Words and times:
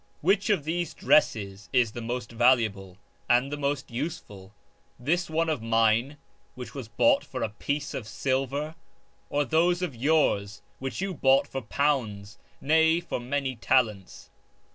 which 0.21 0.49
of 0.49 0.63
these 0.63 0.95
dresses 0.95 1.69
is 1.71 1.91
the 1.91 2.01
most 2.01 2.31
valuable 2.31 2.97
and 3.29 3.51
the 3.51 3.55
most 3.55 3.91
useful, 3.91 4.51
this 4.99 5.29
one 5.29 5.47
of 5.47 5.61
mine 5.61 6.17
which 6.55 6.73
was 6.73 6.87
bought 6.87 7.23
for 7.23 7.43
a 7.43 7.49
piece 7.49 7.93
of 7.93 8.07
silver, 8.07 8.73
or 9.29 9.45
those 9.45 9.83
of 9.83 9.93
yours 9.95 10.63
which 10.79 11.01
you 11.01 11.13
bought 11.13 11.45
for 11.47 11.61
pounds, 11.61 12.39
nay 12.63 12.99
for 12.99 13.19
many 13.19 13.55
talents 13.55 14.31